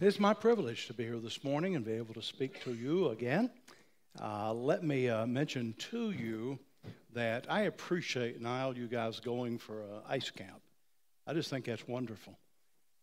[0.00, 2.72] It is my privilege to be here this morning and be able to speak to
[2.72, 3.50] you again.
[4.22, 6.60] Uh, let me uh, mention to you
[7.14, 10.60] that I appreciate, Niall, you guys going for an ice camp.
[11.26, 12.38] I just think that's wonderful.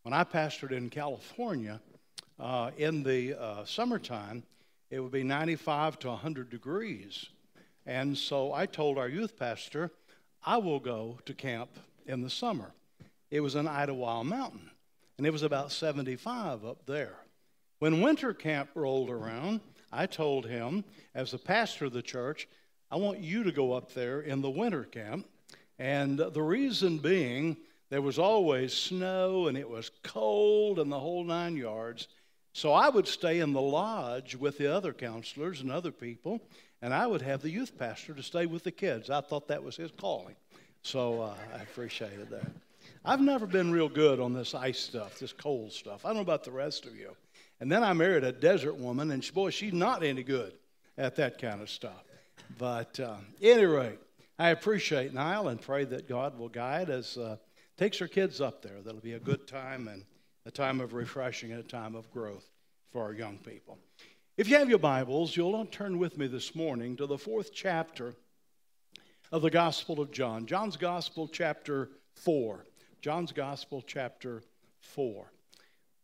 [0.03, 1.81] When I pastored in California,
[2.39, 4.43] uh, in the uh, summertime,
[4.89, 7.25] it would be 95 to 100 degrees.
[7.85, 9.91] And so I told our youth pastor,
[10.45, 11.71] I will go to camp
[12.05, 12.71] in the summer.
[13.31, 14.69] It was in Idyllwild Mountain
[15.17, 17.15] and it was about 75 up there.
[17.79, 22.47] When winter camp rolled around, I told him, as the pastor of the church,
[22.91, 25.27] I want you to go up there in the winter camp.
[25.79, 27.57] And the reason being,
[27.89, 32.07] there was always snow and it was cold and the whole nine yards.
[32.53, 36.39] So I would stay in the lodge with the other counselors and other people,
[36.81, 39.09] and I would have the youth pastor to stay with the kids.
[39.09, 40.35] I thought that was his calling.
[40.81, 42.47] So uh, I appreciated that.
[43.07, 46.03] I've never been real good on this ice stuff, this cold stuff.
[46.03, 47.15] I don't know about the rest of you.
[47.59, 50.53] And then I married a desert woman, and she, boy, she's not any good
[50.97, 52.03] at that kind of stuff.
[52.57, 53.17] But uh,
[54.39, 57.37] I appreciate Nile and pray that God will guide as uh,
[57.77, 58.81] takes her kids up there.
[58.83, 60.03] That'll be a good time and
[60.47, 62.49] a time of refreshing and a time of growth
[62.91, 63.77] for our young people.
[64.35, 68.15] If you have your Bibles, you'll turn with me this morning to the fourth chapter
[69.31, 70.47] of the Gospel of John.
[70.47, 72.65] John's Gospel, chapter 4.
[73.05, 74.41] John's Gospel, chapter
[74.79, 75.31] 4.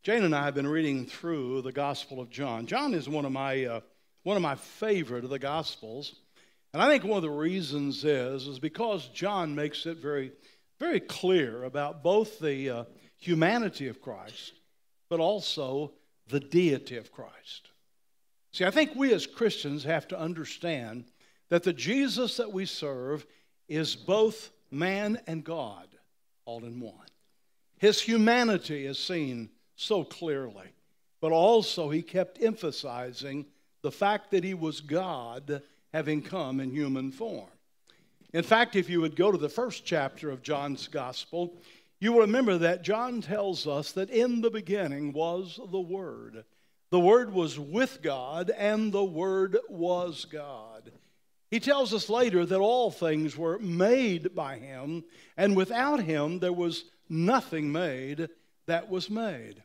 [0.04, 2.68] Jane and I have been reading through the Gospel of John.
[2.68, 3.80] John is one of my, uh,
[4.22, 6.14] one of my favorite of the Gospels.
[6.76, 10.32] And I think one of the reasons is, is because John makes it very,
[10.80, 12.84] very clear about both the uh,
[13.18, 14.54] humanity of Christ,
[15.10, 15.94] but also
[16.28, 17.72] the deity of Christ.
[18.52, 21.06] See, I think we as Christians have to understand
[21.50, 23.26] that the Jesus that we serve
[23.68, 25.91] is both man and God
[26.46, 26.96] all in one.
[27.78, 30.68] His humanity is seen so clearly,
[31.20, 33.46] but also he kept emphasizing
[33.82, 35.62] the fact that he was God
[35.94, 37.50] having come in human form.
[38.34, 41.54] In fact, if you would go to the first chapter of John's gospel,
[42.00, 46.46] you will remember that John tells us that in the beginning was the Word.
[46.92, 50.92] The Word was with God, and the Word was God.
[51.52, 55.04] He tells us later that all things were made by him,
[55.36, 58.30] and without him there was nothing made
[58.68, 59.62] that was made.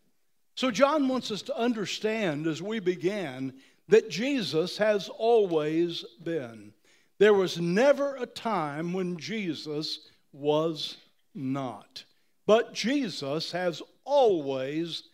[0.57, 3.55] So, John wants us to understand as we began
[3.89, 6.73] that Jesus has always been.
[7.19, 10.01] There was never a time when Jesus
[10.33, 10.97] was
[11.35, 12.05] not.
[12.47, 15.05] But Jesus has always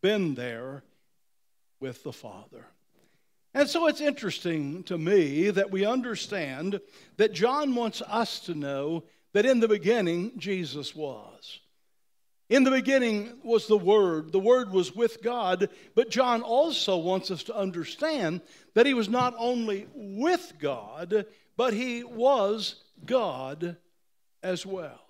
[0.00, 0.82] been there
[1.78, 2.66] with the Father.
[3.54, 6.80] And so it's interesting to me that we understand
[7.18, 9.04] that John wants us to know
[9.34, 11.60] that in the beginning, Jesus was.
[12.48, 14.32] In the beginning was the Word.
[14.32, 15.70] The Word was with God.
[15.94, 18.42] But John also wants us to understand
[18.74, 21.26] that he was not only with God,
[21.56, 23.76] but he was God
[24.42, 25.00] as well.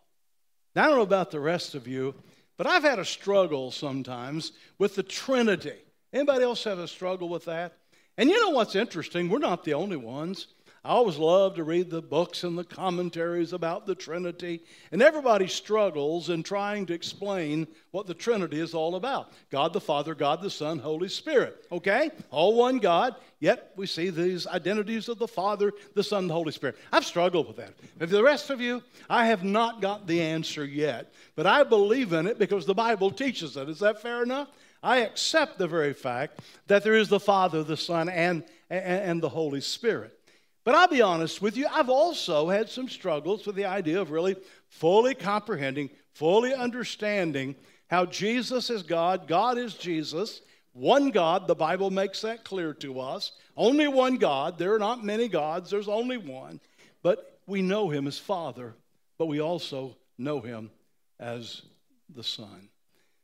[0.75, 2.14] Now, I don't know about the rest of you,
[2.56, 5.78] but I've had a struggle sometimes with the Trinity.
[6.12, 7.76] Anybody else have a struggle with that?
[8.18, 9.28] And you know what's interesting?
[9.28, 10.48] We're not the only ones.
[10.84, 15.46] I always love to read the books and the commentaries about the Trinity, and everybody
[15.46, 20.42] struggles in trying to explain what the Trinity is all about God the Father, God
[20.42, 21.64] the Son, Holy Spirit.
[21.70, 22.10] Okay?
[22.32, 26.50] All one God, yet we see these identities of the Father, the Son, the Holy
[26.50, 26.76] Spirit.
[26.92, 27.74] I've struggled with that.
[28.00, 31.62] And for the rest of you, I have not got the answer yet, but I
[31.62, 33.68] believe in it because the Bible teaches it.
[33.68, 34.48] Is that fair enough?
[34.82, 39.22] I accept the very fact that there is the Father, the Son, and, and, and
[39.22, 40.19] the Holy Spirit.
[40.65, 44.10] But I'll be honest with you, I've also had some struggles with the idea of
[44.10, 44.37] really
[44.69, 47.54] fully comprehending, fully understanding
[47.88, 50.41] how Jesus is God, God is Jesus,
[50.72, 53.32] one God, the Bible makes that clear to us.
[53.56, 54.56] Only one God.
[54.56, 56.60] There are not many gods, there's only one.
[57.03, 58.75] But we know him as Father,
[59.19, 60.70] but we also know him
[61.20, 61.62] as
[62.14, 62.69] the Son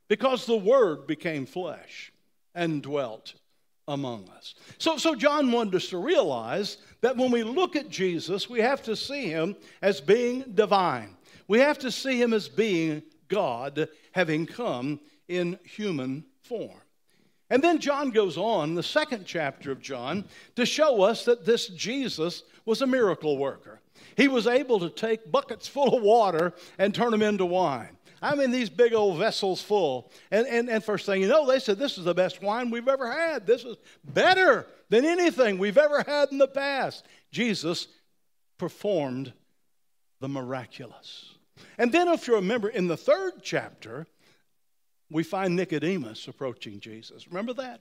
[0.09, 2.13] because the Word became flesh
[2.55, 3.35] and dwelt
[3.87, 4.55] among us.
[4.79, 8.83] So, so John wanted us to realize that when we look at Jesus, we have
[8.83, 11.17] to see him as being divine.
[11.47, 16.81] We have to see him as being God having come in human form.
[17.51, 20.27] And then John goes on, the second chapter of John,
[20.57, 23.81] to show us that this Jesus was a miracle worker.
[24.17, 27.97] He was able to take buckets full of water and turn them into wine.
[28.21, 30.11] I mean, these big old vessels full.
[30.31, 32.89] And, and, and first thing you know, they said, This is the best wine we've
[32.89, 33.47] ever had.
[33.47, 37.07] This is better than anything we've ever had in the past.
[37.31, 37.89] Jesus
[38.59, 39.33] performed
[40.21, 41.35] the miraculous.
[41.79, 44.07] And then, if you remember, in the third chapter,
[45.11, 47.29] we find Nicodemus approaching Jesus.
[47.29, 47.81] Remember that?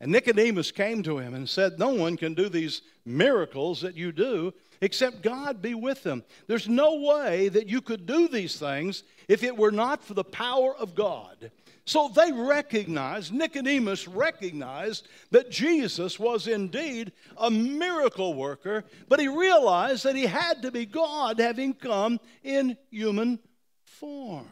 [0.00, 4.12] And Nicodemus came to him and said, No one can do these miracles that you
[4.12, 6.24] do except God be with them.
[6.46, 10.24] There's no way that you could do these things if it were not for the
[10.24, 11.50] power of God.
[11.84, 20.04] So they recognized, Nicodemus recognized that Jesus was indeed a miracle worker, but he realized
[20.04, 23.38] that he had to be God having come in human
[23.84, 24.48] form.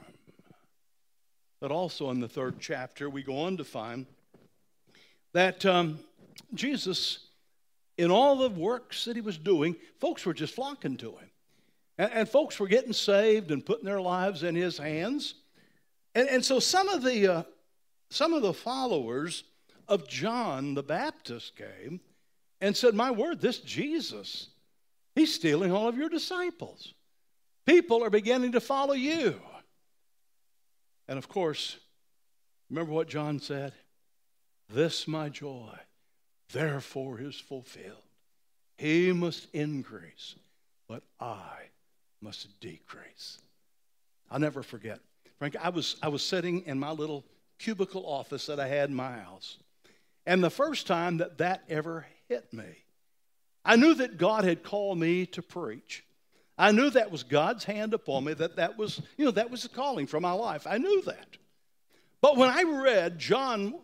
[1.60, 4.06] But also in the third chapter, we go on to find
[5.32, 5.98] that um,
[6.54, 7.23] Jesus,
[7.96, 11.30] in all the works that he was doing, folks were just flocking to him.
[11.98, 15.34] And, and folks were getting saved and putting their lives in his hands.
[16.14, 17.42] And, and so some of the uh,
[18.10, 19.44] some of the followers
[19.88, 22.00] of John the Baptist came
[22.60, 24.48] and said, My word, this Jesus,
[25.14, 26.94] he's stealing all of your disciples.
[27.66, 29.40] People are beginning to follow you.
[31.08, 31.78] And of course,
[32.70, 33.72] remember what John said?
[34.68, 35.70] This my joy,
[36.52, 38.02] therefore, is fulfilled.
[38.76, 40.34] He must increase,
[40.88, 41.70] but I
[42.20, 43.38] must decrease.
[44.30, 45.00] I'll never forget.
[45.38, 47.24] Frank, I was, I was sitting in my little
[47.58, 49.58] cubicle office that I had in my house.
[50.26, 52.84] And the first time that that ever hit me,
[53.64, 56.04] I knew that God had called me to preach.
[56.56, 59.64] I knew that was God's hand upon me, that that was, you know, that was
[59.64, 60.66] a calling for my life.
[60.66, 61.36] I knew that.
[62.20, 63.74] But when I read John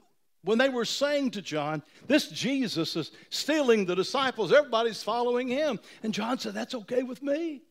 [0.42, 5.78] when they were saying to John, This Jesus is stealing the disciples, everybody's following him.
[6.02, 7.62] And John said, That's okay with me.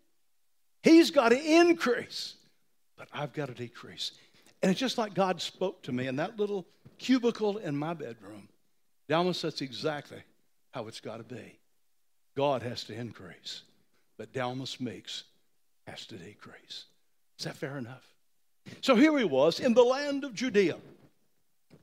[0.83, 2.35] He's got to increase,
[2.97, 4.11] but I've got to decrease.
[4.61, 6.65] And it's just like God spoke to me in that little
[6.97, 8.49] cubicle in my bedroom.
[9.07, 10.21] Dalmus, that's exactly
[10.71, 11.57] how it's got to be.
[12.35, 13.63] God has to increase,
[14.17, 15.23] but Dalmus Meeks
[15.87, 16.85] has to decrease.
[17.39, 18.03] Is that fair enough?
[18.81, 20.75] So here he was in the land of Judea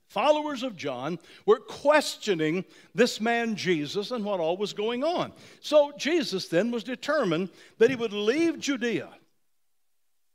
[0.08, 2.64] followers of John were questioning
[2.94, 5.32] this man Jesus and what all was going on.
[5.60, 9.08] So Jesus then was determined that he would leave Judea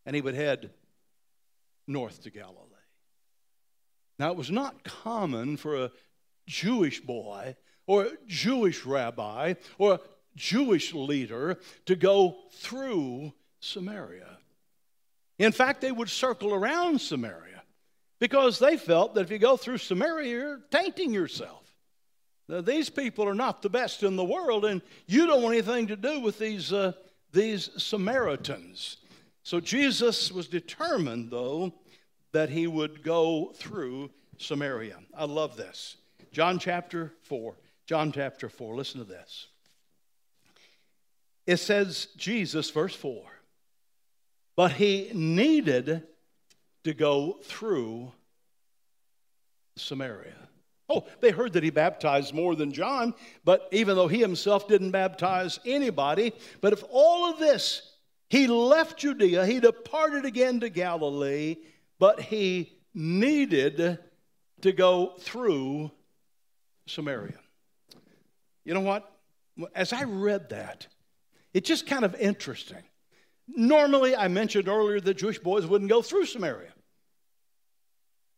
[0.05, 0.71] and he would head
[1.87, 2.57] north to Galilee.
[4.19, 5.91] Now, it was not common for a
[6.45, 7.55] Jewish boy
[7.87, 9.99] or a Jewish rabbi or a
[10.35, 14.37] Jewish leader to go through Samaria.
[15.39, 17.60] In fact, they would circle around Samaria
[18.21, 21.73] because they felt that if you go through Samaria, you're tainting yourself.
[22.47, 25.87] Now, these people are not the best in the world, and you don't want anything
[25.87, 26.93] to do with these, uh,
[27.33, 28.97] these Samaritans.
[29.41, 31.73] So Jesus was determined, though,
[32.31, 34.99] that he would go through Samaria.
[35.17, 35.97] I love this.
[36.31, 37.55] John chapter 4.
[37.87, 38.75] John chapter 4.
[38.75, 39.47] Listen to this.
[41.47, 43.23] It says, Jesus, verse 4,
[44.55, 46.03] but he needed
[46.83, 48.11] to go through
[49.75, 50.35] Samaria.
[50.89, 53.13] Oh, they heard that he baptized more than John,
[53.45, 57.93] but even though he himself didn't baptize anybody, but if all of this,
[58.29, 61.57] he left Judea, he departed again to Galilee,
[61.97, 63.99] but he needed
[64.61, 65.91] to go through
[66.87, 67.39] Samaria.
[68.65, 69.09] You know what?
[69.73, 70.87] As I read that,
[71.53, 72.83] it's just kind of interesting.
[73.55, 76.73] Normally, I mentioned earlier that Jewish boys wouldn't go through Samaria.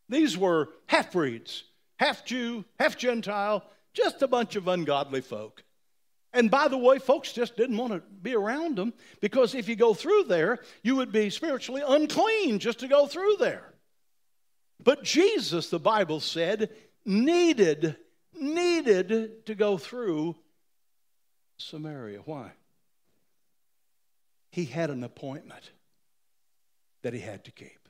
[0.09, 1.63] These were half breeds,
[1.97, 5.63] half Jew, half Gentile, just a bunch of ungodly folk.
[6.33, 9.75] And by the way, folks just didn't want to be around them because if you
[9.75, 13.73] go through there, you would be spiritually unclean just to go through there.
[14.83, 16.71] But Jesus, the Bible said,
[17.05, 17.97] needed,
[18.33, 20.35] needed to go through
[21.57, 22.21] Samaria.
[22.25, 22.51] Why?
[24.53, 25.71] He had an appointment
[27.01, 27.89] that he had to keep.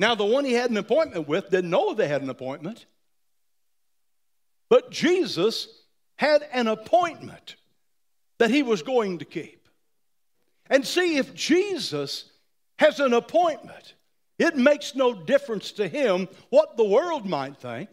[0.00, 2.86] Now, the one he had an appointment with didn't know they had an appointment,
[4.68, 5.68] but Jesus
[6.16, 7.54] had an appointment
[8.38, 9.68] that he was going to keep.
[10.68, 12.24] And see, if Jesus
[12.80, 13.94] has an appointment,
[14.40, 17.90] it makes no difference to him what the world might think.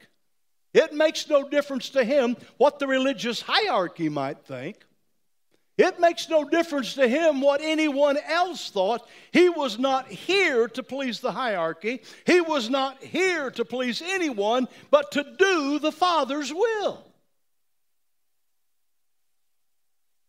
[0.73, 4.83] It makes no difference to him what the religious hierarchy might think.
[5.81, 9.07] It makes no difference to him what anyone else thought.
[9.31, 12.03] He was not here to please the hierarchy.
[12.27, 17.03] He was not here to please anyone, but to do the Father's will.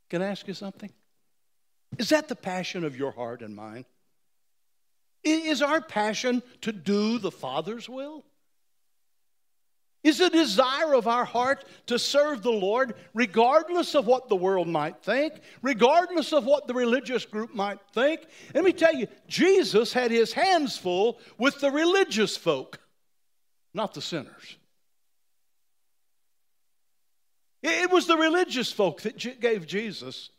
[0.09, 0.91] Can I ask you something?
[1.99, 3.85] Is that the passion of your heart and mine?
[5.23, 8.25] Is our passion to do the Father's will?
[10.03, 14.69] Is a desire of our heart to serve the Lord, regardless of what the world
[14.69, 18.23] might think, regardless of what the religious group might think.
[18.55, 22.81] Let me tell you, Jesus had his hands full with the religious folk,
[23.73, 24.57] not the sinners.
[27.63, 30.31] It was the religious folk that gave Jesus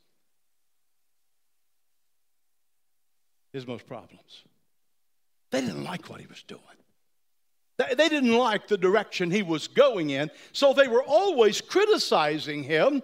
[3.54, 4.44] his most problems.
[5.52, 6.62] They didn't like what he was doing.
[7.78, 13.02] They didn't like the direction he was going in, so they were always criticizing him.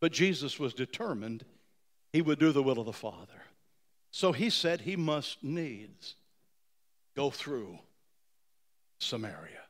[0.00, 1.44] But Jesus was determined
[2.12, 3.42] he would do the will of the Father.
[4.10, 6.16] So he said he must needs
[7.14, 7.78] go through
[8.98, 9.65] Samaria.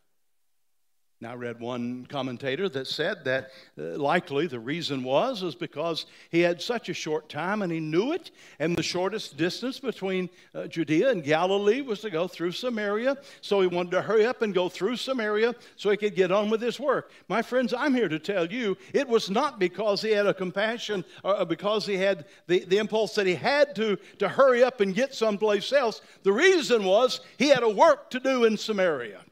[1.26, 6.40] I read one commentator that said that uh, likely the reason was is because he
[6.40, 10.66] had such a short time and he knew it, and the shortest distance between uh,
[10.66, 13.16] Judea and Galilee was to go through Samaria.
[13.40, 16.48] So he wanted to hurry up and go through Samaria so he could get on
[16.48, 17.10] with his work.
[17.28, 21.04] My friends, I'm here to tell you it was not because he had a compassion
[21.24, 24.94] or because he had the, the impulse that he had to, to hurry up and
[24.94, 26.00] get someplace else.
[26.22, 29.25] The reason was he had a work to do in Samaria.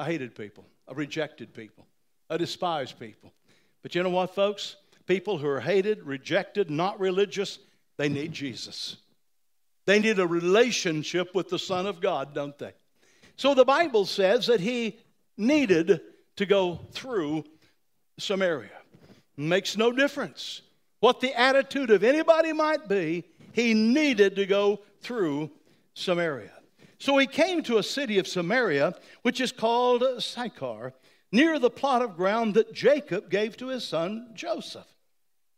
[0.00, 0.64] I hated people.
[0.88, 1.86] I rejected people.
[2.30, 3.34] I despised people.
[3.82, 4.76] But you know what, folks?
[5.04, 7.58] People who are hated, rejected, not religious,
[7.98, 8.96] they need Jesus.
[9.84, 12.72] They need a relationship with the Son of God, don't they?
[13.36, 14.98] So the Bible says that he
[15.36, 16.00] needed
[16.36, 17.44] to go through
[18.18, 18.70] Samaria.
[19.36, 20.62] Makes no difference
[21.00, 25.50] what the attitude of anybody might be, he needed to go through
[25.92, 26.52] Samaria.
[27.00, 30.92] So he came to a city of Samaria, which is called Sychar,
[31.32, 34.86] near the plot of ground that Jacob gave to his son Joseph.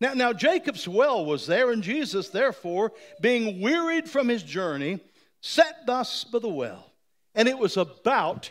[0.00, 5.00] Now, now Jacob's well was there, and Jesus, therefore, being wearied from his journey,
[5.40, 6.92] sat thus by the well.
[7.34, 8.50] And it was about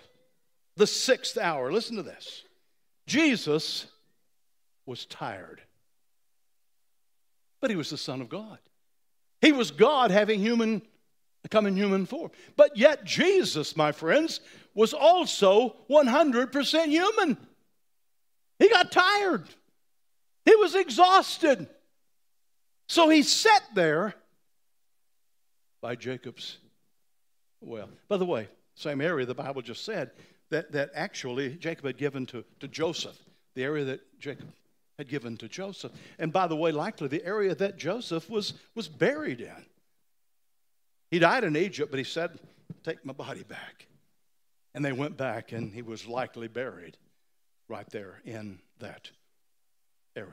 [0.75, 1.71] the sixth hour.
[1.71, 2.43] Listen to this.
[3.07, 3.85] Jesus
[4.85, 5.61] was tired,
[7.61, 8.59] but he was the Son of God.
[9.39, 10.81] He was God having human
[11.49, 12.31] come in human form.
[12.55, 14.41] But yet, Jesus, my friends,
[14.73, 17.37] was also 100% human.
[18.59, 19.45] He got tired,
[20.45, 21.67] he was exhausted.
[22.87, 24.15] So he sat there
[25.79, 26.57] by Jacob's
[27.61, 27.89] well.
[28.09, 30.11] By the way, same area the Bible just said
[30.49, 33.17] that, that actually Jacob had given to, to Joseph,
[33.55, 34.51] the area that Jacob
[34.97, 35.91] had given to Joseph.
[36.19, 39.65] And by the way, likely the area that Joseph was, was buried in.
[41.11, 42.39] He died in Egypt, but he said,
[42.83, 43.87] Take my body back.
[44.73, 46.97] And they went back, and he was likely buried
[47.67, 49.11] right there in that
[50.15, 50.31] area.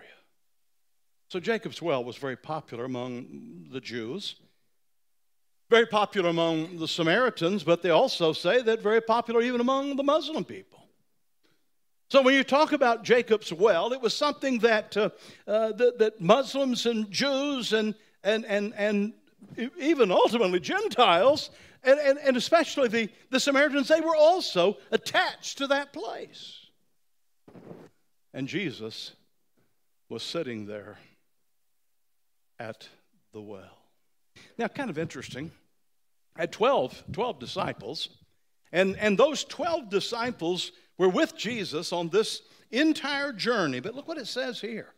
[1.28, 4.36] So Jacob's well was very popular among the Jews,
[5.68, 10.04] very popular among the Samaritans, but they also say that very popular even among the
[10.04, 10.78] Muslim people.
[12.08, 15.10] So when you talk about Jacob's well, it was something that, uh,
[15.46, 17.94] uh, that, that Muslims and Jews and,
[18.24, 19.12] and, and, and
[19.78, 21.50] even ultimately Gentiles,
[21.82, 26.66] and, and, and especially the, the Samaritans, they were also attached to that place.
[28.34, 29.12] And Jesus
[30.08, 30.98] was sitting there
[32.58, 32.88] at
[33.32, 33.78] the well.
[34.56, 35.50] Now, kind of interesting.
[36.36, 38.08] Had 12, 12 disciples,
[38.72, 43.80] and, and those 12 disciples were with Jesus on this entire journey.
[43.80, 44.92] But look what it says here.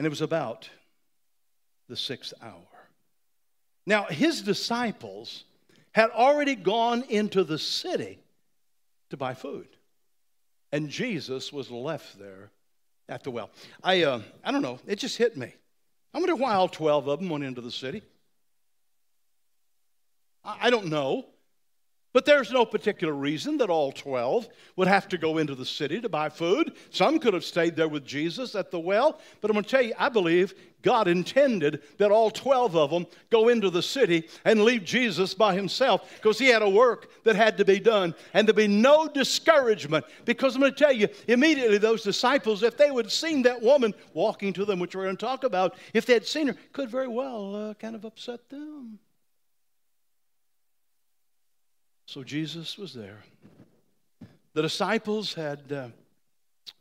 [0.00, 0.66] And it was about
[1.86, 2.88] the sixth hour.
[3.84, 5.44] Now, his disciples
[5.92, 8.18] had already gone into the city
[9.10, 9.68] to buy food,
[10.72, 12.50] and Jesus was left there
[13.10, 13.50] at the well.
[13.84, 15.52] I, uh, I don't know, it just hit me.
[16.14, 18.00] I wonder why all 12 of them went into the city.
[20.42, 21.26] I don't know.
[22.12, 26.00] But there's no particular reason that all 12 would have to go into the city
[26.00, 26.72] to buy food.
[26.90, 29.20] Some could have stayed there with Jesus at the well.
[29.40, 33.06] But I'm going to tell you, I believe God intended that all 12 of them
[33.30, 37.36] go into the city and leave Jesus by himself because he had a work that
[37.36, 40.04] had to be done and there'd be no discouragement.
[40.24, 43.62] Because I'm going to tell you, immediately those disciples, if they would have seen that
[43.62, 46.56] woman walking to them, which we're going to talk about, if they had seen her,
[46.72, 48.98] could very well uh, kind of upset them.
[52.10, 53.22] So Jesus was there.
[54.54, 55.88] The disciples had, uh,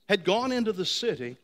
[0.07, 1.37] had gone into the city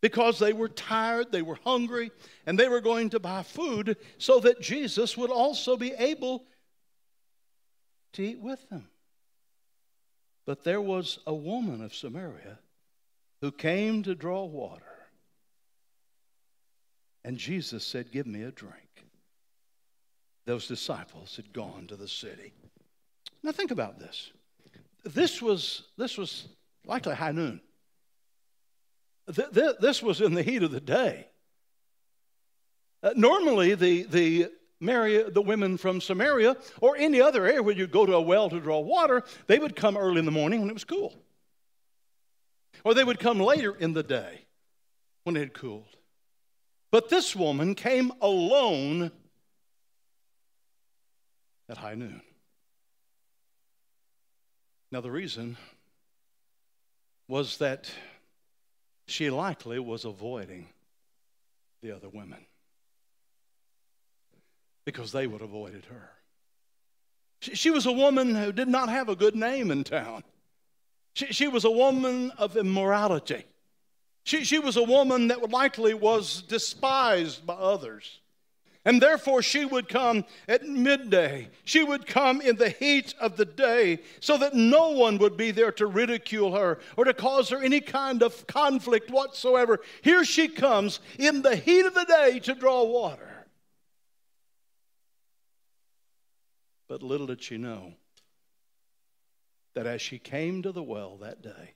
[0.00, 2.12] because they were tired, they were hungry,
[2.46, 6.46] and they were going to buy food so that Jesus would also be able
[8.14, 8.88] to eat with them.
[10.46, 12.58] But there was a woman of Samaria
[13.42, 14.96] who came to draw water.
[17.22, 19.04] And Jesus said, Give me a drink
[20.46, 22.54] those disciples had gone to the city.
[23.42, 24.32] Now think about this.
[25.04, 26.48] This was, this was
[26.84, 27.60] likely high noon.
[29.26, 31.26] This was in the heat of the day.
[33.02, 37.92] Uh, normally, the, the, Mary, the women from Samaria or any other area where you'd
[37.92, 40.70] go to a well to draw water, they would come early in the morning when
[40.70, 41.14] it was cool.
[42.84, 44.46] Or they would come later in the day
[45.24, 45.96] when it had cooled.
[46.90, 49.12] But this woman came alone
[51.68, 52.22] at high noon.
[54.92, 55.56] Now, the reason
[57.28, 57.90] was that
[59.06, 60.68] she likely was avoiding
[61.82, 62.44] the other women
[64.84, 66.10] because they would have avoided her.
[67.40, 70.24] She, was a woman who did not have a good name in town.
[71.14, 73.44] She, she was a woman of immorality.
[74.24, 78.20] She, she was a woman that likely was despised by others.
[78.90, 81.50] And therefore, she would come at midday.
[81.62, 85.52] She would come in the heat of the day so that no one would be
[85.52, 89.78] there to ridicule her or to cause her any kind of conflict whatsoever.
[90.02, 93.46] Here she comes in the heat of the day to draw water.
[96.88, 97.92] But little did she know
[99.74, 101.74] that as she came to the well that day,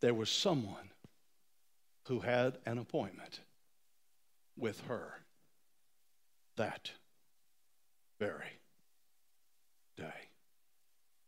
[0.00, 0.88] there was someone
[2.04, 3.40] who had an appointment
[4.62, 5.18] with her
[6.56, 6.92] that
[8.20, 8.60] very
[9.96, 10.28] day.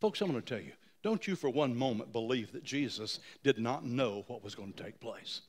[0.01, 0.73] Folks, I'm going to tell you,
[1.03, 4.83] don't you for one moment believe that Jesus did not know what was going to
[4.83, 5.41] take place.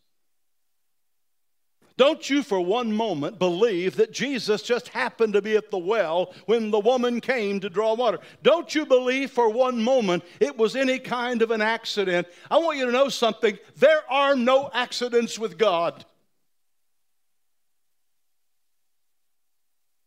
[1.98, 6.34] Don't you for one moment believe that Jesus just happened to be at the well
[6.46, 8.20] when the woman came to draw water.
[8.44, 12.27] Don't you believe for one moment it was any kind of an accident.
[12.51, 16.04] I want you to know something there are no accidents with God.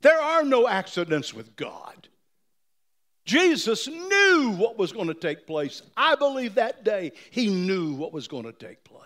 [0.00, 2.08] There are no accidents with God.
[3.24, 5.82] Jesus knew what was going to take place.
[5.96, 9.02] I believe that day he knew what was going to take place.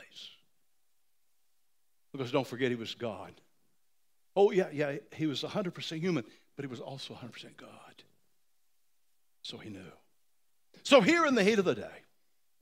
[2.12, 3.32] Because don't forget, he was God.
[4.36, 6.24] Oh, yeah, yeah, he was 100% human,
[6.56, 7.70] but he was also 100% God.
[9.42, 9.80] So he knew.
[10.82, 12.02] So here in the heat of the day,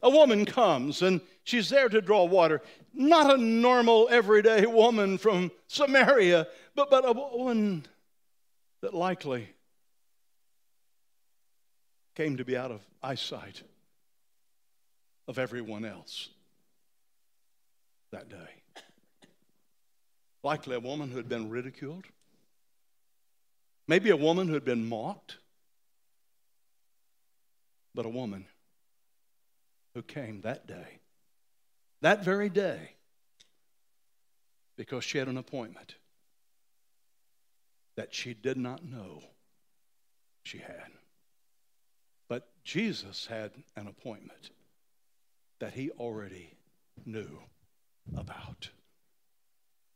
[0.03, 2.63] a woman comes and she's there to draw water.
[2.95, 7.85] Not a normal, everyday woman from Samaria, but, but a woman
[8.83, 9.49] that likely
[12.15, 13.63] came to be out of eyesight
[15.29, 16.29] of everyone else
[18.11, 18.83] that day.
[20.43, 22.05] Likely a woman who had been ridiculed,
[23.87, 25.37] maybe a woman who had been mocked,
[27.95, 28.47] but a woman
[29.95, 31.01] who came that day,
[32.01, 32.95] that very day,
[34.77, 35.97] because she had an appointment
[38.01, 39.23] that she did not know
[40.43, 40.89] she had.
[42.31, 44.49] But Jesus had an appointment
[45.59, 46.55] that he already
[47.05, 47.29] knew
[48.17, 48.71] about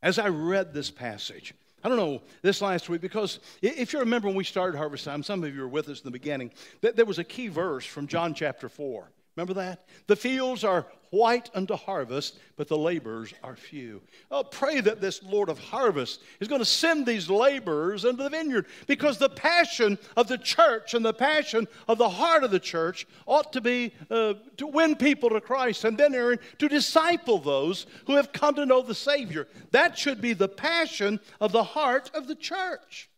[0.03, 4.29] as I read this passage, I don't know, this last week, because if you remember
[4.29, 6.95] when we started Harvest Time, some of you were with us in the beginning, that
[6.95, 9.11] there was a key verse from John chapter 4.
[9.37, 9.87] Remember that?
[10.07, 14.03] The fields are white unto harvest, but the laborers are few.
[14.31, 18.31] Oh, pray that this Lord of harvest is going to send these laborers into the
[18.31, 22.61] vineyard because the passion of the church and the passion of the heart of the
[22.61, 27.39] church ought to be uh, to win people to Christ and then Aaron, to disciple
[27.39, 29.49] those who have come to know the Savior.
[29.71, 33.09] That should be the passion of the heart of the church.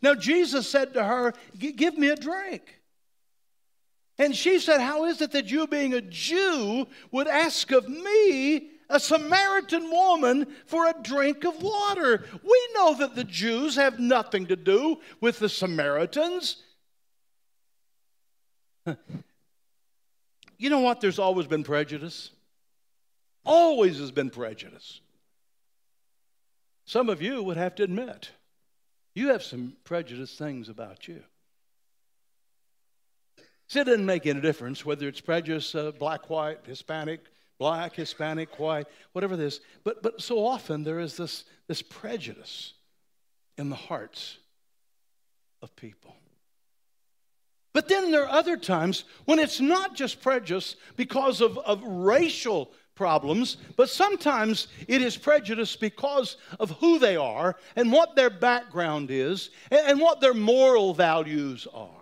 [0.00, 2.81] Now, Jesus said to her, Give me a drink.
[4.18, 8.70] And she said, How is it that you, being a Jew, would ask of me,
[8.88, 12.24] a Samaritan woman, for a drink of water?
[12.42, 16.62] We know that the Jews have nothing to do with the Samaritans.
[20.62, 21.00] You know what?
[21.00, 22.30] There's always been prejudice.
[23.44, 25.00] Always has been prejudice.
[26.84, 28.30] Some of you would have to admit
[29.12, 31.24] you have some prejudiced things about you.
[33.72, 37.20] See, it doesn't make any difference whether it's prejudice, uh, black, white, Hispanic,
[37.58, 39.60] black, Hispanic, white, whatever it is.
[39.82, 42.74] But, but so often there is this, this prejudice
[43.56, 44.36] in the hearts
[45.62, 46.14] of people.
[47.72, 52.72] But then there are other times when it's not just prejudice because of, of racial
[52.94, 59.10] problems, but sometimes it is prejudice because of who they are and what their background
[59.10, 62.01] is and, and what their moral values are.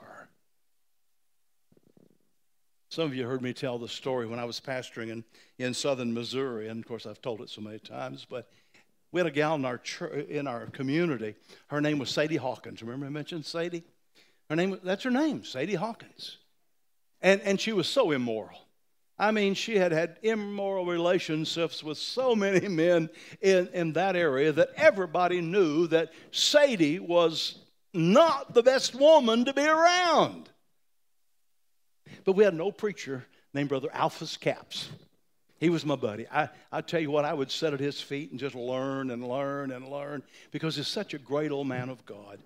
[2.90, 5.24] Some of you heard me tell the story when I was pastoring in,
[5.59, 8.50] in southern Missouri, and of course I've told it so many times, but
[9.12, 11.37] we had a gal in our church, in our community.
[11.68, 12.83] Her name was Sadie Hawkins.
[12.83, 13.85] Remember I mentioned Sadie?
[14.48, 16.38] Her name that's her name, Sadie Hawkins.
[17.22, 18.59] And and she was so immoral.
[19.16, 23.09] I mean, she had had immoral relationships with so many men
[23.40, 27.59] in, in that area that everybody knew that Sadie was
[27.94, 30.48] not the best woman to be around.
[32.24, 34.88] But we had an old preacher named Brother Alphus Capps.
[35.59, 36.26] He was my buddy.
[36.28, 39.26] I, I tell you what, I would sit at his feet and just learn and
[39.26, 42.38] learn and learn because he's such a great old man of God.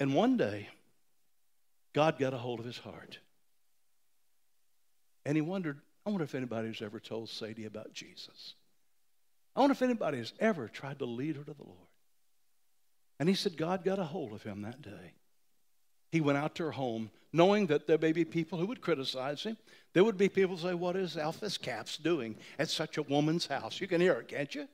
[0.00, 0.68] And one day,
[1.92, 3.18] God got a hold of his heart.
[5.26, 8.54] And he wondered, I wonder if anybody has ever told Sadie about Jesus.
[9.54, 11.76] I wonder if anybody has ever tried to lead her to the Lord.
[13.20, 15.12] And he said God got a hold of him that day.
[16.12, 19.42] He went out to her home knowing that there may be people who would criticize
[19.42, 19.56] him.
[19.94, 23.46] There would be people who say, What is Alphus Capps doing at such a woman's
[23.46, 23.80] house?
[23.80, 24.68] You can hear it, can't you?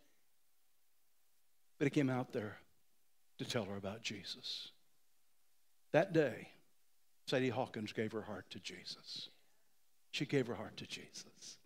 [1.78, 2.58] But he came out there
[3.38, 4.72] to tell her about Jesus.
[5.92, 6.48] That day,
[7.26, 9.28] Sadie Hawkins gave her heart to Jesus.
[10.10, 11.57] She gave her heart to Jesus.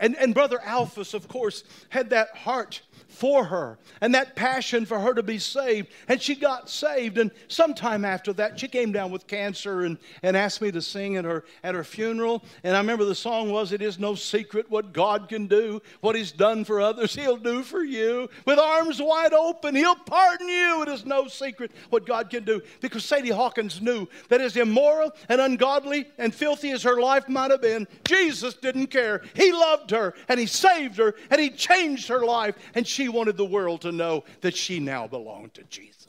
[0.00, 5.00] And, and Brother Alphus, of course, had that heart for her and that passion for
[5.00, 5.88] her to be saved.
[6.06, 7.18] And she got saved.
[7.18, 11.16] And sometime after that, she came down with cancer and, and asked me to sing
[11.16, 12.44] at her, at her funeral.
[12.62, 15.82] And I remember the song was, It is no secret what God can do.
[16.00, 18.28] What He's done for others, He'll do for you.
[18.44, 20.82] With arms wide open, He'll pardon you.
[20.82, 22.62] It is no secret what God can do.
[22.80, 27.50] Because Sadie Hawkins knew that as immoral and ungodly and filthy as her life might
[27.50, 29.22] have been, Jesus didn't care.
[29.34, 32.56] He loved loved her and He saved her and He changed her life.
[32.74, 36.08] And she wanted the world to know that she now belonged to Jesus.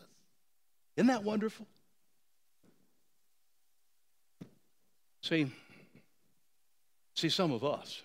[0.95, 1.65] Isn't that wonderful?
[5.21, 5.51] See,
[7.13, 8.01] see, some of us,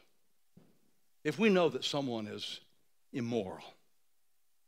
[1.22, 2.60] if we know that someone is
[3.12, 3.64] immoral,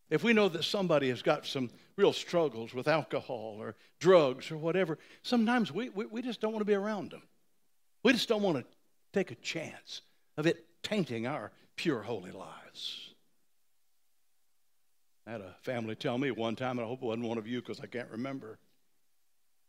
[0.09, 4.57] if we know that somebody has got some real struggles with alcohol or drugs or
[4.57, 7.23] whatever, sometimes we, we, we just don't want to be around them.
[8.05, 8.65] We just don't want to
[9.13, 10.03] take a chance
[10.37, 13.11] of it tainting our pure, holy lives.
[15.27, 17.47] I had a family tell me one time, and I hope it wasn't one of
[17.49, 18.59] you because I can't remember.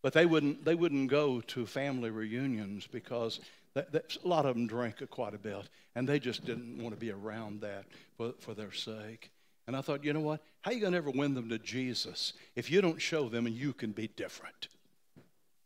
[0.04, 3.40] But they wouldn't, they wouldn't go to family reunions because
[3.74, 6.94] that, that, a lot of them drank quite a bit, and they just didn't want
[6.94, 9.32] to be around that for, for their sake.
[9.66, 10.42] And I thought, you know what?
[10.62, 13.48] How are you going to ever win them to Jesus if you don't show them
[13.48, 14.68] and you can be different?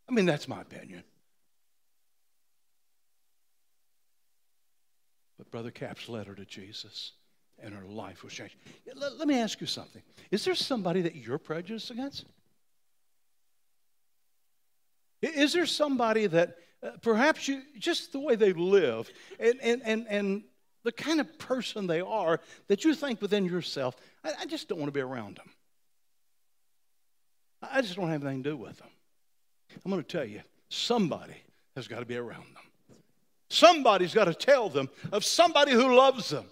[0.08, 1.04] I mean, that's my opinion.
[5.42, 7.14] But Brother Capps led her to Jesus,
[7.58, 8.54] and her life was changed.
[8.94, 10.04] Let, let me ask you something.
[10.30, 12.26] Is there somebody that you're prejudiced against?
[15.24, 20.06] Is there somebody that uh, perhaps you, just the way they live and, and, and,
[20.10, 20.44] and
[20.84, 24.78] the kind of person they are that you think within yourself, I, I just don't
[24.78, 25.50] want to be around them.
[27.64, 28.90] I just don't have anything to do with them.
[29.84, 31.38] I'm going to tell you, somebody
[31.76, 32.71] has got to be around them.
[33.52, 36.46] Somebody's got to tell them of somebody who loves them.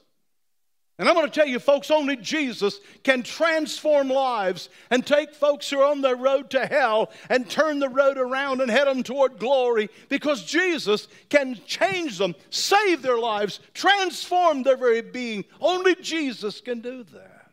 [0.97, 5.69] And I'm going to tell you, folks, only Jesus can transform lives and take folks
[5.69, 9.01] who are on their road to hell and turn the road around and head them
[9.01, 15.45] toward glory because Jesus can change them, save their lives, transform their very being.
[15.61, 17.49] Only Jesus can do that.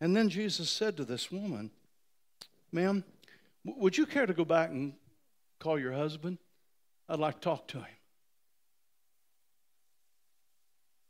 [0.00, 1.70] And then Jesus said to this woman,
[2.72, 3.04] Ma'am,
[3.64, 4.94] would you care to go back and
[5.62, 6.38] call your husband?
[7.08, 7.86] I'd like to talk to him.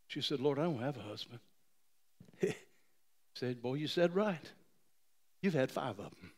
[0.08, 1.40] She said, Lord, I don't have a husband.
[2.38, 2.54] He
[3.34, 4.50] said, Boy, you said right.
[5.40, 6.32] You've had five of them.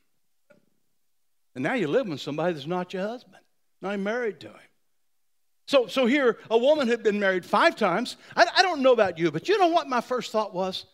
[1.54, 3.42] And now you're living with somebody that's not your husband,
[3.82, 4.56] not married to him.
[5.66, 8.16] So, so here, a woman had been married five times.
[8.36, 10.86] I, I don't know about you, but you know what my first thought was?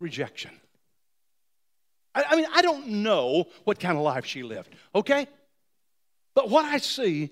[0.00, 0.50] Rejection.
[2.14, 5.26] I, I mean, I don't know what kind of life she lived, okay?
[6.36, 7.30] But what I see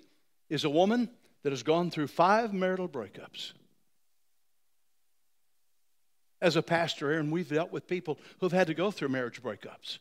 [0.48, 1.10] is a woman
[1.42, 3.52] that has gone through five marital breakups.
[6.40, 9.98] As a pastor and we've dealt with people who've had to go through marriage breakups.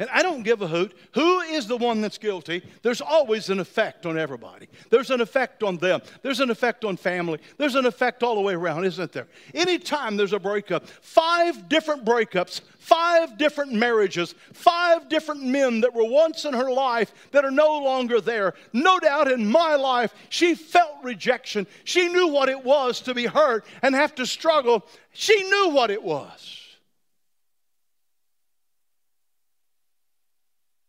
[0.00, 2.64] And I don't give a hoot who is the one that's guilty.
[2.82, 4.68] There's always an effect on everybody.
[4.90, 6.02] There's an effect on them.
[6.22, 7.38] There's an effect on family.
[7.58, 9.28] There's an effect all the way around, isn't there?
[9.54, 16.08] Anytime there's a breakup, five different breakups, five different marriages, five different men that were
[16.08, 18.54] once in her life that are no longer there.
[18.72, 21.68] No doubt in my life, she felt rejection.
[21.84, 24.84] She knew what it was to be hurt and have to struggle.
[25.12, 26.63] She knew what it was.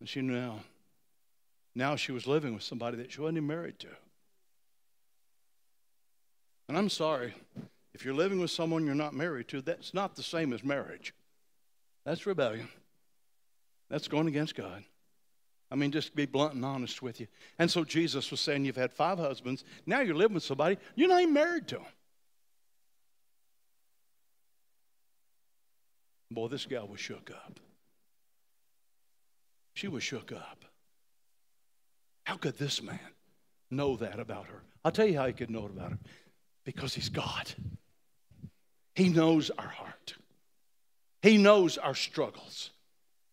[0.05, 0.59] And she knew now.
[1.73, 3.87] Now she was living with somebody that she wasn't even married to.
[6.69, 7.33] And I'm sorry
[7.95, 11.15] If you're living with someone you're not married to, that's not the same as marriage.
[12.05, 12.67] That's rebellion.
[13.89, 14.83] That's going against God.
[15.71, 17.25] I mean, just be blunt and honest with you.
[17.57, 19.63] And so Jesus was saying, You've had five husbands.
[19.87, 20.77] Now you're living with somebody.
[20.93, 21.85] You're not even married to them.
[26.29, 27.59] Boy, this gal was shook up.
[29.75, 30.65] She was shook up.
[32.23, 32.99] How could this man
[33.69, 34.63] know that about her?
[34.83, 35.99] I'll tell you how he could know it about her
[36.63, 37.53] because he's God.
[38.95, 40.15] He knows our heart,
[41.21, 42.71] He knows our struggles.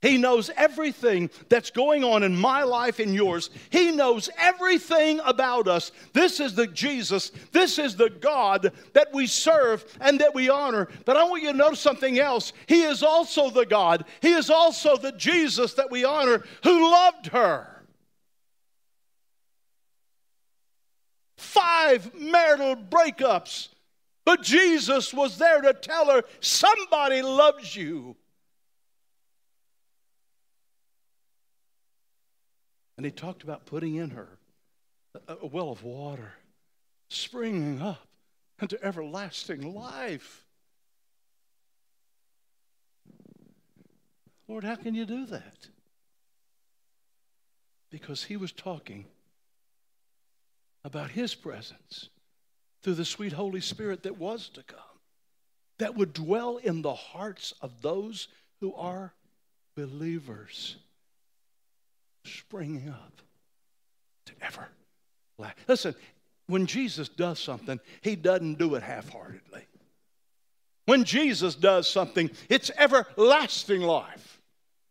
[0.02, 3.50] He knows everything that's going on in my life and yours.
[3.70, 5.92] He knows everything about us.
[6.12, 10.88] This is the Jesus, this is the God that we serve and that we honor.
[11.04, 12.52] But I want you to know something else.
[12.66, 17.28] He is also the God, He is also the Jesus that we honor who loved
[17.28, 17.68] her.
[21.36, 23.68] Five marital breakups,
[24.24, 28.16] but Jesus was there to tell her, Somebody loves you.
[33.02, 34.28] And he talked about putting in her
[35.26, 36.34] a well of water,
[37.08, 38.06] springing up
[38.60, 40.44] into everlasting life.
[44.46, 45.66] Lord, how can you do that?
[47.90, 49.06] Because he was talking
[50.84, 52.08] about his presence
[52.84, 54.78] through the sweet Holy Spirit that was to come,
[55.78, 58.28] that would dwell in the hearts of those
[58.60, 59.12] who are
[59.74, 60.76] believers
[62.24, 63.22] springing up
[64.26, 64.68] to ever.
[65.66, 65.94] Listen,
[66.46, 69.62] when Jesus does something, he doesn't do it half heartedly.
[70.86, 74.40] When Jesus does something, it's everlasting life,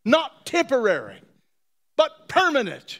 [0.06, 1.22] not temporary,
[1.98, 3.00] but permanent.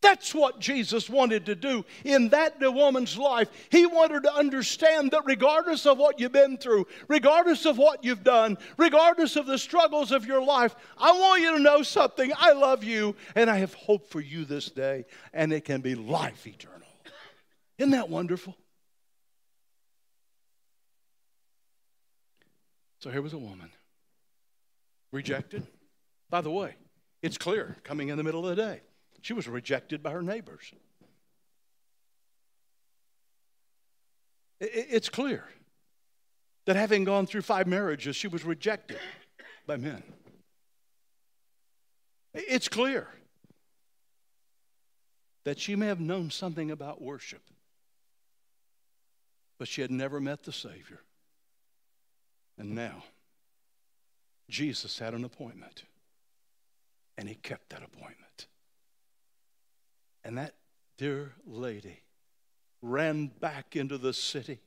[0.00, 3.48] That's what Jesus wanted to do in that woman's life.
[3.70, 8.22] He wanted to understand that regardless of what you've been through, regardless of what you've
[8.22, 12.32] done, regardless of the struggles of your life, I want you to know something.
[12.36, 15.96] I love you and I have hope for you this day, and it can be
[15.96, 16.78] life eternal.
[17.76, 18.56] Isn't that wonderful?
[23.00, 23.70] So here was a woman
[25.12, 25.66] rejected.
[26.30, 26.76] By the way,
[27.22, 28.80] it's clear coming in the middle of the day.
[29.22, 30.72] She was rejected by her neighbors.
[34.60, 35.44] It's clear
[36.66, 38.98] that having gone through five marriages, she was rejected
[39.66, 40.02] by men.
[42.34, 43.08] It's clear
[45.44, 47.42] that she may have known something about worship,
[49.58, 51.00] but she had never met the Savior.
[52.58, 53.04] And now,
[54.50, 55.84] Jesus had an appointment,
[57.16, 58.46] and he kept that appointment.
[60.24, 60.54] And that
[60.96, 62.02] dear lady
[62.82, 64.60] ran back into the city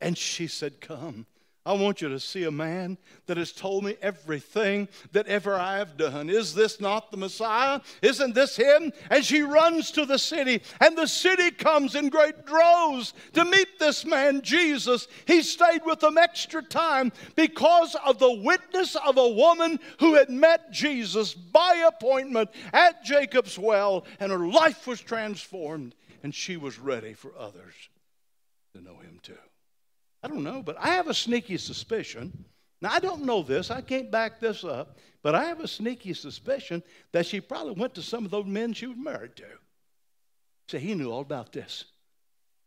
[0.00, 1.26] and she said, Come.
[1.68, 5.76] I want you to see a man that has told me everything that ever I
[5.76, 6.30] have done.
[6.30, 7.80] Is this not the Messiah?
[8.00, 8.90] Isn't this him?
[9.10, 13.78] And she runs to the city, and the city comes in great droves to meet
[13.78, 15.08] this man, Jesus.
[15.26, 20.30] He stayed with them extra time because of the witness of a woman who had
[20.30, 26.78] met Jesus by appointment at Jacob's well, and her life was transformed, and she was
[26.78, 27.74] ready for others
[28.72, 29.36] to know him too.
[30.22, 32.44] I don't know, but I have a sneaky suspicion.
[32.80, 36.14] Now, I don't know this, I can't back this up, but I have a sneaky
[36.14, 39.44] suspicion that she probably went to some of those men she was married to.
[40.68, 41.84] Say, he knew all about this.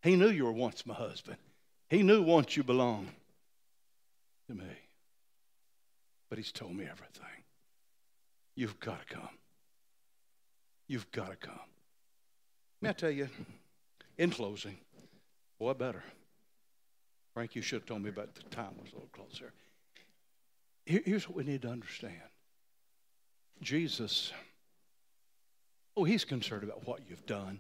[0.02, 1.38] He knew you were once my husband.
[1.90, 3.12] He knew once you belonged
[4.48, 4.66] to me.
[6.30, 7.44] But he's told me everything.
[8.56, 9.30] You've got to come.
[10.88, 11.60] You've got to come.
[12.82, 13.30] May I tell you,
[14.18, 14.78] in closing,
[15.60, 16.04] boy, better.
[17.34, 19.52] Frank, you should have told me about the time was a little closer.
[20.86, 22.16] Here's what we need to understand
[23.62, 24.34] Jesus,
[25.96, 27.60] oh, he's concerned about what you've done.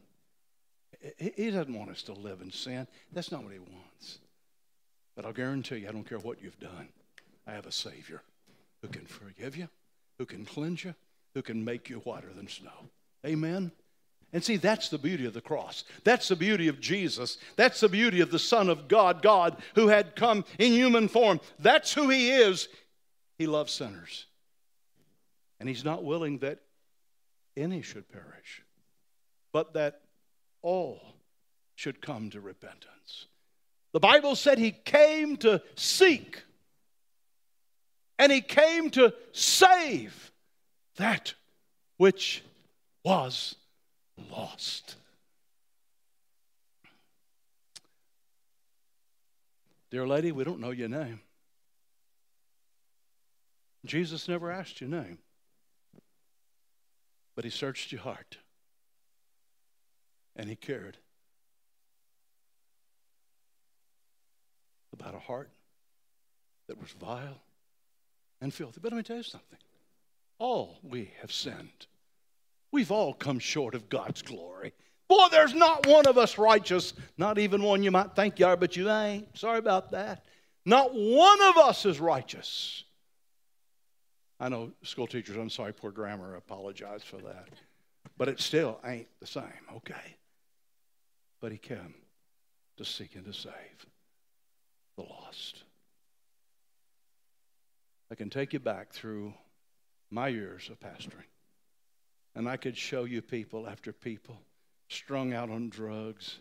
[1.18, 2.88] He doesn't want us to live in sin.
[3.14, 4.20] That's not what he wants.
[5.16, 6.90] But I'll guarantee you, I don't care what you've done.
[7.48, 8.22] I have a Savior
[8.82, 9.68] who can forgive you,
[10.18, 10.96] who can cleanse you,
[11.34, 12.90] who can make you whiter than snow.
[13.26, 13.72] Amen.
[14.34, 15.84] And see, that's the beauty of the cross.
[16.04, 17.38] That's the beauty of Jesus.
[17.58, 21.42] That's the beauty of the Son of God, God who had come in human form.
[21.60, 22.70] That's who He is.
[23.38, 24.26] He loves sinners.
[25.60, 26.60] And He's not willing that
[27.58, 28.64] any should perish,
[29.52, 30.02] but that
[30.62, 31.02] all
[31.76, 33.28] should come to repentance.
[33.92, 36.42] The Bible said He came to seek
[38.18, 40.32] and He came to save
[40.96, 41.34] that
[41.98, 42.44] which
[43.04, 43.56] was
[44.30, 44.96] lost.
[49.90, 51.22] Dear lady, we don't know your name.
[53.86, 55.18] Jesus never asked your name,
[57.36, 58.38] but he searched your heart
[60.36, 60.98] and he cared
[64.94, 65.50] about a heart
[66.68, 67.42] that was vile
[68.40, 68.80] and filthy.
[68.82, 69.58] But let me tell you something
[70.38, 71.88] all we have sinned.
[72.72, 74.74] We've all come short of God's glory.
[75.08, 78.56] Boy, there's not one of us righteous, not even one you might think you are,
[78.56, 79.38] but you ain't.
[79.38, 80.24] Sorry about that.
[80.66, 82.84] Not one of us is righteous.
[84.40, 87.50] I know school teachers, I'm sorry, poor grammar, I apologize for that.
[88.18, 89.44] But it still ain't the same,
[89.78, 90.16] okay?
[91.42, 91.96] But he came
[92.78, 93.86] to seek and to save
[94.96, 95.64] the lost.
[98.12, 99.34] I can take you back through
[100.10, 101.31] my years of pastoring,
[102.36, 104.38] and I could show you people after people
[104.90, 106.38] strung out on drugs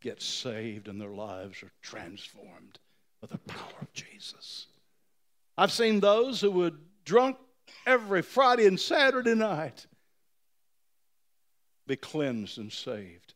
[0.00, 2.78] get saved and their lives are transformed
[3.20, 4.66] by the power of Jesus.
[5.56, 6.72] I've seen those who were
[7.04, 7.38] drunk
[7.86, 9.86] every Friday and Saturday night
[11.86, 13.34] be cleansed and saved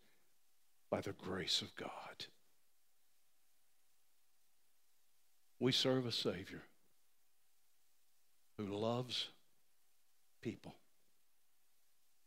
[0.90, 1.88] by the grace of God.
[5.58, 6.62] We serve a Savior
[8.58, 9.28] who loves
[10.42, 10.74] people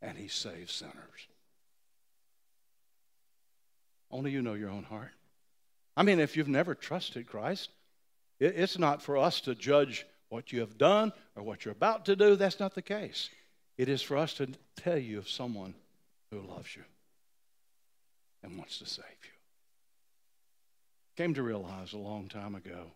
[0.04, 1.28] and he saves sinners.
[4.12, 5.12] Only you know your own heart.
[5.96, 7.70] I mean, if you've never trusted Christ,
[8.40, 12.16] it's not for us to judge what you have done or what you're about to
[12.16, 12.36] do.
[12.36, 13.30] That's not the case.
[13.78, 15.74] It is for us to tell you of someone
[16.30, 16.84] who loves you
[18.44, 19.30] and wants to save you.
[21.16, 22.92] Came to realize a long time ago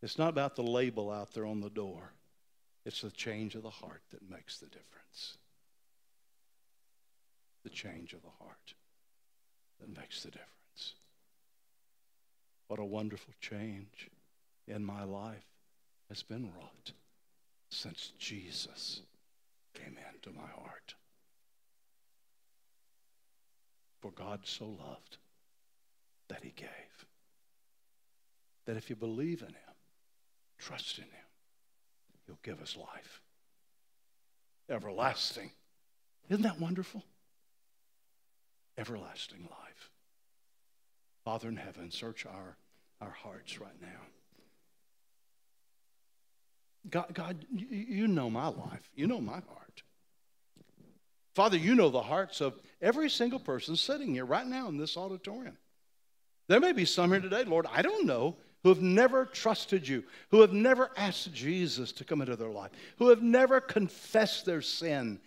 [0.00, 2.12] it's not about the label out there on the door,
[2.84, 5.38] it's the change of the heart that makes the difference.
[7.64, 8.74] The change of the heart
[9.80, 10.94] that makes the difference.
[12.68, 14.08] What a wonderful change
[14.66, 15.46] in my life
[16.08, 16.92] has been wrought
[17.70, 19.02] since Jesus
[19.74, 20.94] came into my heart.
[24.00, 25.18] For God so loved
[26.28, 26.68] that he gave.
[28.66, 29.76] That if you believe in him,
[30.58, 31.28] trust in him,
[32.26, 33.20] he'll give us life.
[34.70, 35.50] Everlasting.
[36.28, 37.02] Isn't that wonderful?
[38.78, 39.90] Everlasting life.
[41.24, 42.56] Father in heaven, search our,
[43.00, 44.00] our hearts right now.
[46.88, 48.88] God, God, you know my life.
[48.94, 49.82] You know my heart.
[51.34, 54.96] Father, you know the hearts of every single person sitting here right now in this
[54.96, 55.56] auditorium.
[56.48, 60.02] There may be some here today, Lord, I don't know, who have never trusted you,
[60.30, 64.62] who have never asked Jesus to come into their life, who have never confessed their
[64.62, 65.20] sin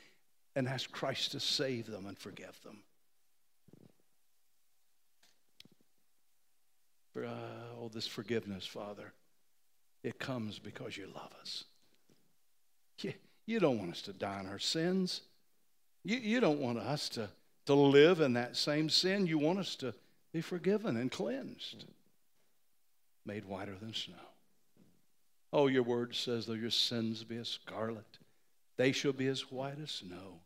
[0.55, 2.83] and asked Christ to save them and forgive them.
[7.21, 9.13] For, uh, oh, this forgiveness, Father,
[10.03, 11.65] it comes because you love us.
[12.99, 13.13] You,
[13.45, 15.21] you don't want us to die in our sins.
[16.03, 17.29] You, you don't want us to,
[17.67, 19.27] to live in that same sin.
[19.27, 19.93] You want us to
[20.33, 21.85] be forgiven and cleansed,
[23.23, 24.15] made whiter than snow.
[25.53, 28.17] Oh, your word says, though your sins be as scarlet,
[28.77, 30.39] they shall be as white as snow.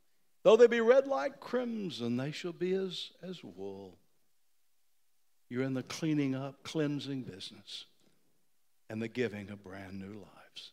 [0.43, 3.97] Though they be red like crimson, they shall be as, as wool.
[5.49, 7.85] You're in the cleaning up, cleansing business
[8.89, 10.71] and the giving of brand new lives.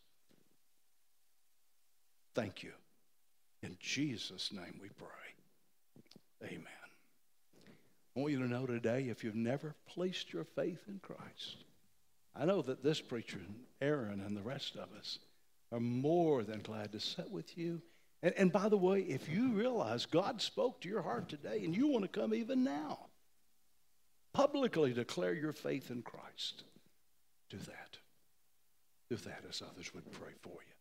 [2.35, 2.73] Thank you.
[3.63, 5.09] In Jesus' name we pray.
[6.45, 6.67] Amen.
[8.17, 11.65] I want you to know today if you've never placed your faith in Christ,
[12.35, 13.41] I know that this preacher,
[13.81, 15.19] Aaron, and the rest of us
[15.71, 17.81] are more than glad to sit with you.
[18.23, 21.75] And, and by the way, if you realize God spoke to your heart today and
[21.75, 23.07] you want to come even now,
[24.33, 26.65] publicly declare your faith in Christ.
[27.51, 27.99] Do that.
[29.11, 30.72] Do that as others would pray for you.